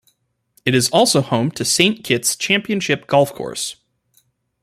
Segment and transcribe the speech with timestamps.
[0.65, 3.75] It is also home to Saint Kitts' championship golf course.